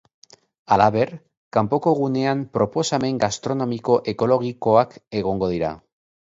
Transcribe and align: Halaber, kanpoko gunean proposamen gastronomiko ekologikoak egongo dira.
Halaber, 0.75 1.11
kanpoko 1.57 1.93
gunean 1.99 2.41
proposamen 2.59 3.19
gastronomiko 3.25 3.99
ekologikoak 4.15 4.97
egongo 5.21 5.53
dira. 5.55 5.73